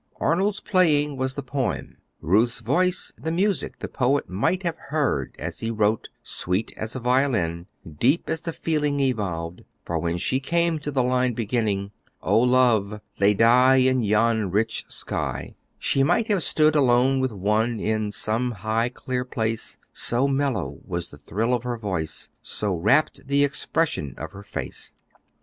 [0.19, 5.59] Arnold's playing was the poem, Ruth's voice the music the poet might have heard as
[5.59, 7.67] he wrote, sweet as a violin,
[7.99, 11.91] deep as the feeling evolved, for when she came to the line beginning,
[12.23, 17.79] "oh, love, they die in yon rich sky," she might have stood alone with one,
[17.79, 23.27] in some high, clear place, so mellow was the thrill of her voice, so rapt
[23.27, 24.93] the expression of her face.